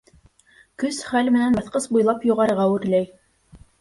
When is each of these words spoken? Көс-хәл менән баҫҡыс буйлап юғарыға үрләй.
Көс-хәл 0.83 1.29
менән 1.37 1.57
баҫҡыс 1.59 1.87
буйлап 1.97 2.25
юғарыға 2.31 2.67
үрләй. 2.79 3.09